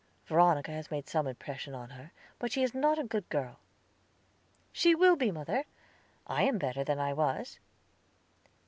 Veronica 0.25 0.71
has 0.71 0.89
made 0.89 1.07
some 1.07 1.27
impression 1.27 1.75
on 1.75 1.91
her; 1.91 2.09
but 2.39 2.51
she 2.51 2.63
is 2.63 2.73
not 2.73 2.97
a 2.97 3.03
good 3.03 3.29
girl." 3.29 3.59
"She 4.73 4.95
will 4.95 5.15
be, 5.15 5.29
mother. 5.29 5.65
I 6.25 6.41
am 6.41 6.57
better 6.57 6.83
than 6.83 6.97
I 6.97 7.13
was." 7.13 7.59